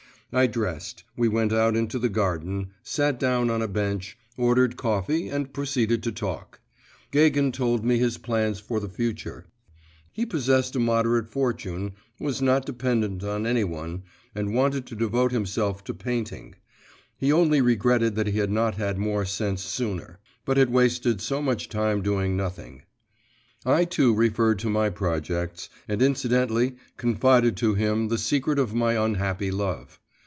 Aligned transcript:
I 0.33 0.47
dressed; 0.47 1.03
we 1.17 1.27
went 1.27 1.51
out 1.51 1.75
into 1.75 1.99
the 1.99 2.07
garden, 2.07 2.69
sat 2.83 3.19
down 3.19 3.49
on 3.49 3.61
a 3.61 3.67
bench, 3.67 4.17
ordered 4.37 4.77
coffee, 4.77 5.27
and 5.27 5.51
proceeded 5.51 6.01
to 6.03 6.11
talk. 6.13 6.61
Gagin 7.11 7.51
told 7.51 7.83
me 7.83 7.97
his 7.97 8.17
plans 8.17 8.57
for 8.57 8.79
the 8.79 8.87
future; 8.87 9.45
he 10.13 10.25
possessed 10.25 10.73
a 10.77 10.79
moderate 10.79 11.27
fortune, 11.27 11.95
was 12.17 12.41
not 12.41 12.65
dependent 12.65 13.25
on 13.25 13.45
any 13.45 13.65
one, 13.65 14.03
and 14.33 14.53
wanted 14.53 14.85
to 14.85 14.95
devote 14.95 15.33
himself 15.33 15.83
to 15.83 15.93
painting. 15.93 16.55
He 17.17 17.33
only 17.33 17.59
regretted 17.59 18.15
that 18.15 18.27
he 18.27 18.37
had 18.39 18.51
not 18.51 18.75
had 18.75 18.97
more 18.97 19.25
sense 19.25 19.61
sooner, 19.61 20.21
but 20.45 20.55
had 20.55 20.69
wasted 20.69 21.19
so 21.19 21.41
much 21.41 21.67
time 21.67 22.01
doing 22.01 22.37
nothing. 22.37 22.83
I 23.65 23.83
too 23.83 24.13
referred 24.13 24.59
to 24.59 24.69
my 24.69 24.91
projects, 24.91 25.67
and 25.89 26.01
incidentally 26.01 26.77
confided 26.95 27.57
to 27.57 27.73
him 27.73 28.07
the 28.07 28.17
secret 28.17 28.59
of 28.59 28.73
my 28.73 28.93
unhappy 28.93 29.51
love. 29.51 29.97